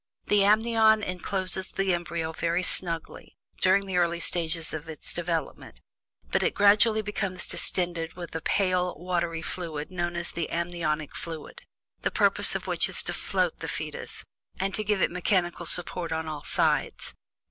[0.29, 5.79] The Amnion encloses the embryo very snugly during the early stages of its development,
[6.31, 11.61] but it gradually becomes distended with a pale watery fluid, known as "the amniotic fluid,"
[12.01, 14.25] the purpose of which is to "float" the fetus
[14.59, 17.13] and to give it mechanical support on all sides.